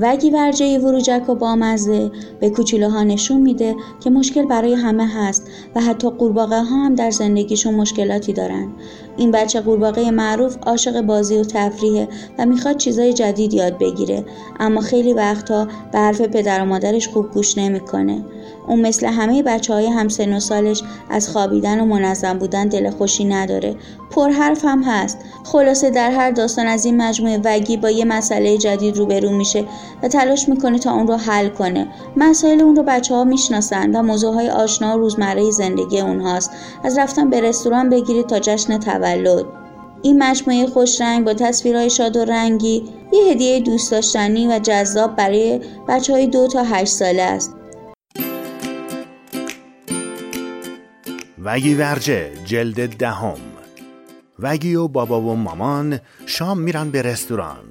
[0.00, 2.10] وگی ورجه وروجک و بامزه
[2.40, 7.10] به کوچولوها نشون میده که مشکل برای همه هست و حتی قورباغه ها هم در
[7.10, 8.68] زندگیشون مشکلاتی دارن.
[9.16, 14.24] این بچه قورباغه معروف عاشق بازی و تفریحه و می‌خواد چیزای جدید یاد بگیره
[14.60, 18.24] اما خیلی وقتها به حرف پدر و مادرش خوب گوش نمی‌کنه.
[18.68, 23.24] اون مثل همه بچه های همسن و سالش از خوابیدن و منظم بودن دل خوشی
[23.24, 23.76] نداره.
[24.10, 25.18] پر حرف هم هست.
[25.44, 29.64] خلاصه در هر داستان از این مجموعه وگی با یه مسئله جدید روبرو میشه
[30.02, 31.86] و تلاش می‌کنه تا اون رو حل کنه.
[32.16, 36.50] مسائل اون رو بچه ها می‌شناسن و موضوع های آشنا و روزمره زندگی اونهاست.
[36.84, 39.44] از رفتن به رستوران بگیرید تا جشن تولد.
[40.02, 45.16] این مجموعه خوش رنگ با تصویرهای شاد و رنگی یه هدیه دوست داشتنی و جذاب
[45.16, 47.54] برای بچه های دو تا هشت ساله است.
[51.44, 53.38] وگی ورجه جلد دهم.
[54.38, 57.64] وگی و بابا و مامان شام میرن به رستوران.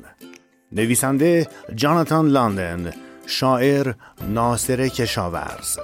[0.71, 2.91] نویسنده جاناتان لاندن
[3.25, 3.93] شاعر
[4.29, 5.77] ناصر کشاورز.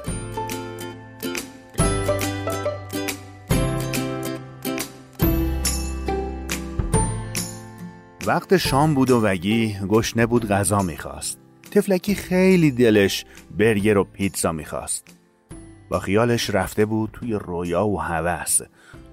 [8.25, 11.39] وقت شام بود و وگی گشنه بود غذا می‌خواست.
[11.71, 13.25] تفلکی خیلی دلش
[13.57, 15.18] برگر و پیتزا می‌خواست.
[15.89, 18.61] با خیالش رفته بود توی رویا و هوس.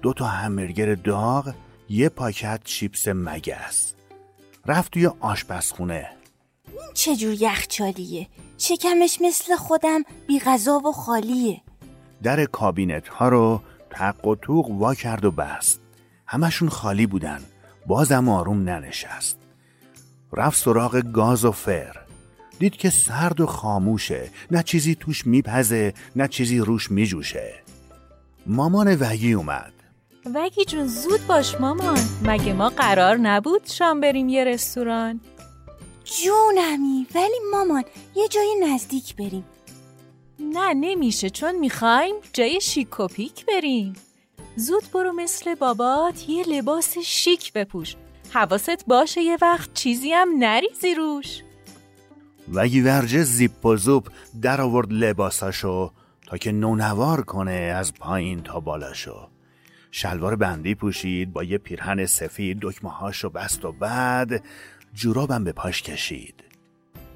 [0.01, 1.53] دو تا همبرگر داغ
[1.89, 3.93] یه پاکت چیپس مگس.
[4.65, 6.09] رفت توی آشپزخونه.
[6.67, 11.61] این چجور یخچالیه؟ شکمش مثل خودم بی غذا و خالیه.
[12.23, 15.81] در کابینت ها رو تق و توق وا کرد و بست.
[16.25, 17.39] همشون خالی بودن.
[17.87, 19.37] بازم آروم ننشست.
[20.33, 22.06] رفت سراغ گاز و فر.
[22.59, 24.29] دید که سرد و خاموشه.
[24.51, 27.53] نه چیزی توش میپزه نه چیزی روش میجوشه.
[28.45, 29.73] مامان وگی اومد.
[30.35, 31.99] وگی جون زود باش مامان.
[32.23, 35.21] مگه ما قرار نبود شام بریم یه رستوران؟
[36.23, 37.83] جونمی ولی مامان
[38.15, 39.45] یه جای نزدیک بریم.
[40.39, 43.93] نه نمیشه چون می‌خوایم جای شیک و پیک بریم.
[44.55, 47.95] زود برو مثل بابات یه لباس شیک بپوش.
[48.33, 51.41] حواست باشه یه وقت چیزی هم نریزی روش.
[52.53, 54.07] و ورجه زیپ و زوب
[54.41, 55.91] در آورد لباساشو
[56.27, 59.29] تا که نونوار کنه از پایین تا بالاشو.
[59.91, 64.43] شلوار بندی پوشید با یه پیرهن سفید دکمه هاشو بست و بعد
[64.93, 66.43] جورابم به پاش کشید.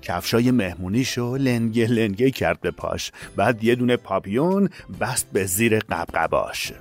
[0.01, 3.11] کفشای مهمونیشو لنگه لنگه کرد به پاش.
[3.35, 4.69] بعد یه دونه پاپیون
[4.99, 6.73] بست به زیر قبقباش.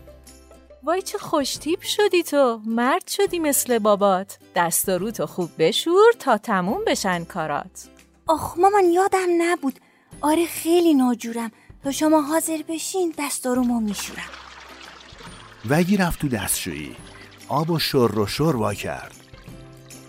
[0.83, 2.61] وای چه خوشتیپ شدی تو.
[2.67, 4.39] مرد شدی مثل بابات.
[4.57, 7.89] دست و تو خوب بشور تا تموم بشن کارات.
[8.31, 9.81] آخ مامان یادم نبود.
[10.21, 11.51] آره خیلی ناجورم.
[11.85, 14.31] تا شما حاضر بشین دستارومو میشورم.
[15.71, 16.97] وگی رفت تو دستشویی.
[17.49, 19.17] آب و شر و شر وا کرد.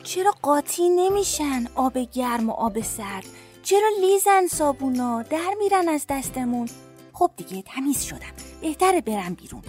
[0.04, 3.26] چرا قاطی نمیشن؟ آب گرم و آب سرد.
[3.64, 6.70] چرا لیزن صابونا؟ در میرن از دستمون.
[7.14, 8.34] خب دیگه تمیز شدم.
[8.62, 9.62] بهتره برم بیرون.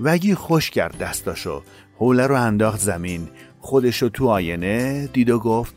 [0.00, 1.62] وگی خوش کرد دستاشو.
[1.98, 3.28] حوله رو انداخت زمین.
[3.60, 5.74] خودشو تو آینه دید و گفت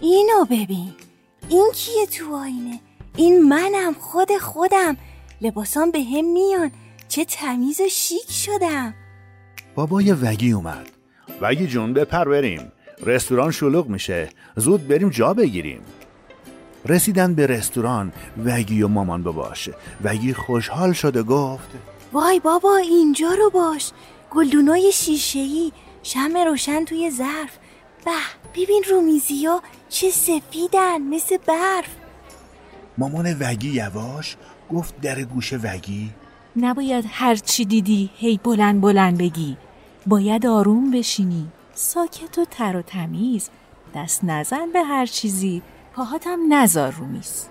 [0.00, 0.94] اینو ببین.
[1.50, 2.80] این کیه تو آینه؟
[3.16, 4.96] این منم خود خودم.
[5.40, 6.70] لباسان به هم میان.
[7.08, 8.94] چه تمیز و شیک شدم.
[9.74, 10.90] بابای وگی اومد.
[11.40, 12.72] وگی جون بپر بریم.
[13.02, 14.28] رستوران شلوغ میشه.
[14.56, 15.80] زود بریم جا بگیریم.
[16.86, 18.12] رسیدن به رستوران
[18.44, 19.74] وگی و مامان بباشه
[20.04, 21.68] وگی خوشحال شده گفت
[22.12, 23.92] وای بابا اینجا رو باش.
[24.30, 25.72] گلدونای شیشهی
[26.02, 27.58] شم روشن توی ظرف.
[28.04, 28.10] به
[28.62, 31.96] ببین رومیزی ها چه سفیدن مثل برف.
[32.98, 34.36] مامان وگی یواش
[34.72, 36.10] گفت در گوش وگی.
[36.56, 39.56] نباید هر چی دیدی هی بلند بلند بگی.
[40.06, 41.48] باید آروم بشینی.
[41.74, 43.50] ساکت و تر و تمیز.
[43.94, 45.62] دست نزن به هر چیزی.
[45.94, 47.46] پاهاتم نزار رو میز.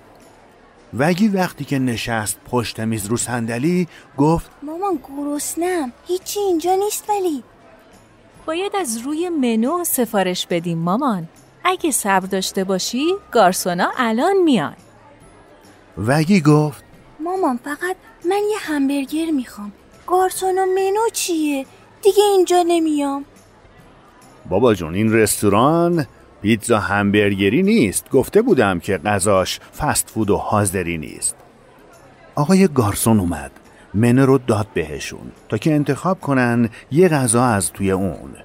[0.94, 5.91] وگی وقتی که نشست پشت میز رو صندلی گفت مامان گرسنم.
[6.07, 7.44] هیچی اینجا نیست ولی.
[8.45, 11.27] باید از روی منو سفارش بدیم مامان.
[11.63, 14.75] اگه صبر داشته باشی گارسونا الان میان.
[15.97, 16.83] وگی گفت
[17.19, 17.95] مامان فقط
[18.29, 19.71] من یه همبرگر می‌خوام.
[20.07, 21.65] گارسونا منو چیه؟
[22.01, 23.25] دیگه اینجا نمیام.
[24.50, 26.06] بابا جون این رستوران
[26.41, 28.09] پیتزا همبرگری نیست.
[28.09, 31.35] گفته بودم که غذاش فست فود و حاضری نیست.
[32.35, 33.51] آقای گارسون اومد.
[33.94, 38.35] منو رو داد بهشون تا که انتخاب کنن یه غذا از توی اون.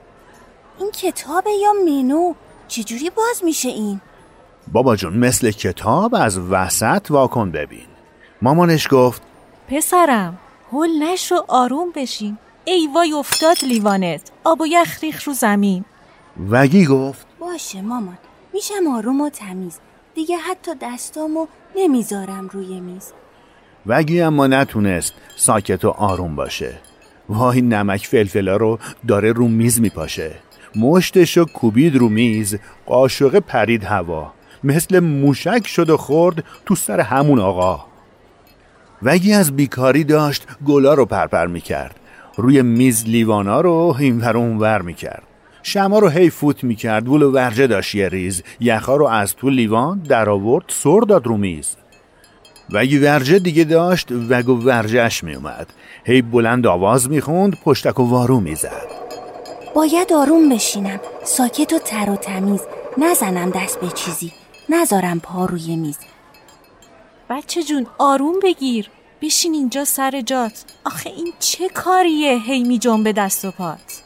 [0.78, 2.34] این کتابه یا منو؟
[2.74, 4.00] چجوری باز میشه این؟
[4.72, 7.86] بابا جون مثل کتاب از وسط واکن ببین.
[8.42, 9.22] مامانش گفت
[9.68, 10.38] پسرم
[10.72, 12.38] هل نشو آروم بشین.
[12.64, 14.30] ای وای افتاد لیوانت.
[14.44, 15.84] آب و یخ ریخ رو زمین.
[16.50, 18.18] وگی گفت باشه مامان
[18.54, 19.78] میشم آروم و تمیز.
[20.14, 21.46] دیگه حتی دستامو
[21.76, 23.12] نمی‌ذارم روی میز.
[23.86, 26.78] وگی اما نتونست ساکت و آروم باشه.
[27.28, 28.78] وای نمک فلفلا رو
[29.08, 30.34] داره رو میز میپاشه.
[30.76, 32.56] مشتشو کوبید رو میز
[32.86, 34.32] قاشقه پرید هوا.
[34.64, 37.84] مثل موشک شد و خورد تو سر همون آقا.
[39.02, 42.00] وگی از بیکاری داشت گلا رو پرپر می‌کرد.
[42.36, 45.22] روی میز لیوانا رو اینور اونور می‌کرد.
[45.62, 48.42] شما رو هی فوت می‌کرد ولو ورجه داشت یه ریز.
[48.60, 51.76] یخا رو از تو لیوان در آورد سر داد رو میز.
[52.72, 55.66] وگی ورجه دیگه داشت وگو ورجهش میومد
[56.04, 59.03] هی بلند آواز می‌خوند پشتک و وارو می‌زد.
[59.74, 61.00] باید آروم بشینم.
[61.24, 62.60] ساکت و تر و تمیز.
[62.98, 64.32] نزنم دست به چیزی.
[64.68, 65.98] نذارم پا روی میز.
[67.30, 68.90] بچه جون آروم بگیر.
[69.22, 70.64] بشین اینجا سر جات.
[70.84, 74.02] آخه این چه کاریه هی می جنبه دست و پات؟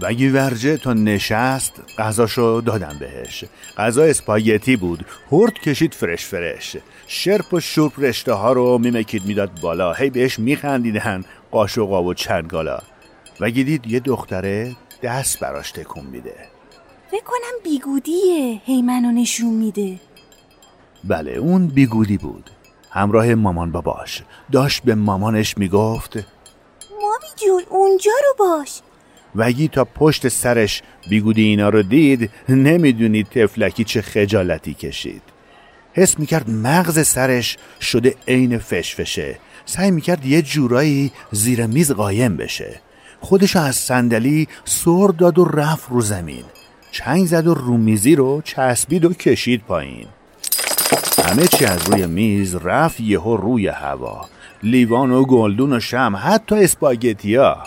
[0.00, 1.72] وگی ورجه تا نشست.
[1.98, 3.44] غذاشو دادم بهش.
[3.78, 5.06] غذا اسپاگتی بود.
[5.32, 6.76] هرد کشید فرش فرش.
[7.06, 9.92] شرپ و شورپ رشته ها رو میمکید می‌داد بالا.
[9.92, 11.24] هی بهش میخندیدن.
[11.50, 12.78] قاشقا و چنگالا.
[13.40, 16.34] وگی دید یه دختره دست براش تکون میده.
[17.10, 18.60] فکر کنم بیگودیه.
[18.64, 20.00] هی منو نشون میده.
[21.04, 22.50] بله اون بیگودی بود.
[22.90, 24.22] همراه مامان باباش.
[24.52, 26.16] داشت به مامانش می‌گفت
[26.90, 28.80] مامی جون اونجا رو باش.
[29.34, 35.22] وگی تا پشت سرش بیگودی اینا رو دید نمی‌دونید تفلکی چه خجالتی کشید.
[35.92, 39.38] حس می‌کرد مغز سرش شده عین فشفشه.
[39.66, 42.80] سعی می‌کرد یه جورایی زیر میز قایم بشه.
[43.26, 46.44] خودشو از صندلی سر داد و رفت رو زمین.
[46.90, 50.06] چنگ زد و رومیزی رو چسبید و کشید پایین.
[51.24, 54.28] همه چی از روی میز رفت یهو روی هوا.
[54.62, 57.62] لیوان و گلدون و شم حتی اسپاگتیا.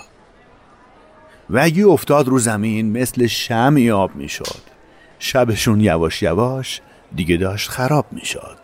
[1.50, 4.62] وگی افتاد رو زمین مثل شمی آب می‌شد.
[5.20, 6.82] شبشون یواش یواش
[7.16, 8.58] دیگه داشت خراب می‌شد.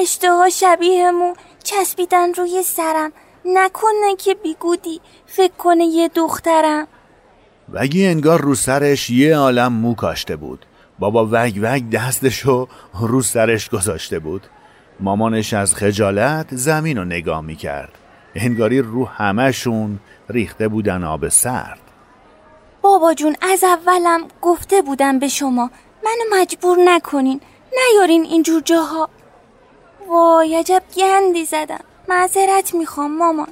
[0.00, 1.34] رشته ها شبیه مو
[1.64, 3.12] چسبیدن روی سرم.
[3.44, 5.00] نکنه که بیگودی.
[5.26, 6.86] فکر کنه یه دخترم.
[7.72, 10.66] وگی انگار رو سرش یه عالم مو کاشته بود.
[10.98, 12.68] بابا وگ وگ دستشو
[13.00, 14.46] رو سرش گذاشته بود.
[15.00, 17.92] مامانش از خجالت زمین رو نگاه می‌کرد.
[18.34, 19.98] انگاری رو همهشون
[20.28, 21.80] ریخته بودن آب سرد.
[22.82, 25.70] بابا جون از اولم گفته بودم به شما.
[26.04, 27.40] منو مجبور نکنین.
[27.72, 29.08] نیارین اینجور جاها.
[30.08, 31.84] وای عجب گندی زدم.
[32.08, 33.48] معذرت می‌خوام مامان.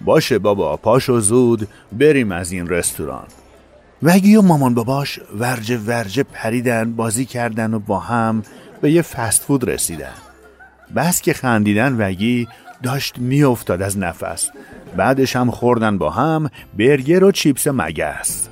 [0.00, 3.26] باشه بابا پاشو زود بریم از این رستوران.
[4.02, 8.42] وگی و مامان باباش ورجه ورجه پریدن بازی کردن و با هم
[8.80, 10.14] به یه فست فود رسیدن.
[10.96, 12.48] بس که خندیدن وگی
[12.82, 14.50] داشت میافتاد از نفس.
[14.96, 18.48] بعدش هم خوردن با هم برگر و چیپس مگس.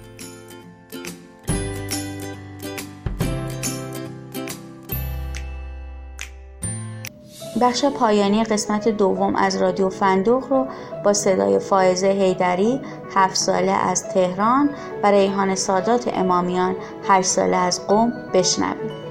[7.61, 10.67] بخش پایانی قسمت دوم از رادیو فندوق رو
[11.05, 12.81] با صدای فائزه هیدری
[13.15, 14.71] هفت ساله از تهران
[15.03, 16.77] و ریحان سادات امامیان
[17.09, 19.07] هشت ساله از قوم بشنوید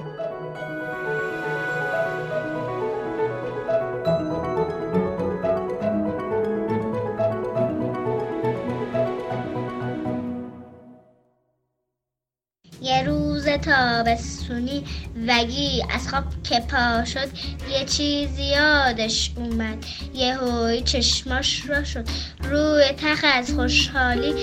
[12.80, 13.25] یه روز
[13.56, 14.84] تابستونی
[15.28, 15.82] وگی.
[15.94, 17.28] از خواب که پا شد
[17.70, 19.84] یه چیزی یادش اومد.
[20.14, 22.04] یه هوی چشماش را شد.
[22.42, 24.34] روی تخت از خوشحالی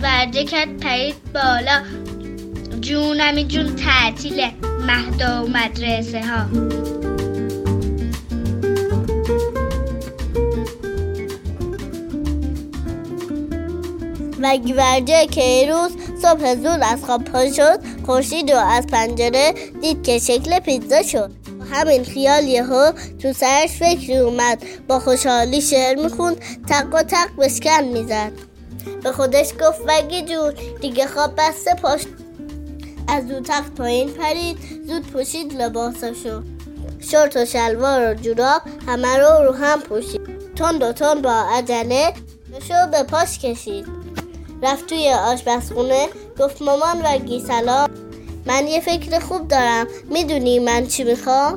[0.00, 1.82] ورده کرد پرید بالا.
[2.80, 4.50] جونمی جون تعطیل
[4.86, 6.46] مهدا و مدرسه ها.
[14.42, 17.78] وگی ورجه کیروز صبح زود از خواب پا شد
[18.10, 21.30] خورشید رو از پنجره دید که شکل پیتزا شد.
[21.72, 24.62] همین خیال یهو تو سرش فکری اومد.
[24.88, 26.36] با خوشحالی شعر می‌خوند
[26.68, 28.32] تق و تق بشکن می‌زد.
[29.02, 32.00] به خودش گفت وگی جون دیگه خواب بسته پاش.
[33.08, 36.42] از دو تخت پایین پرید زود پوشید لباسشو
[37.10, 40.54] شورت و شلوار و جوراب همه رو رو هم پوشید.
[40.56, 42.12] تند و تند با عجله
[42.68, 43.86] شو به پاش کشید.
[44.62, 47.88] رفت توی آشپزخونه گفت مامان وگی سلام.
[48.46, 49.86] من یه فکر خوب دارم.
[50.10, 51.56] می‌دونی من چی می‌خوام؟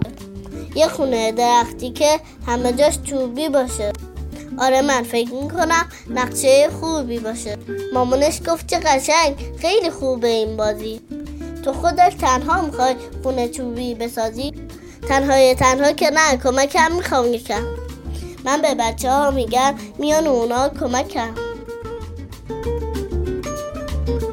[0.76, 3.94] یه خونه درختی که همه جاش چوبی باشه.
[4.60, 7.58] آره من فکر می‌کنم نقشه خوبی باشه.
[7.94, 11.02] مامانش گفت چه قشنگ خیلی خوبه این بازی.
[11.66, 14.54] تو خودت تنها می‌خوای خونه چوبی بسازی؟
[15.10, 17.64] تنهای تنها که نه کمکم می‌خوام یکم.
[18.46, 21.34] من به بچه ها میگم میان اونا کمکم.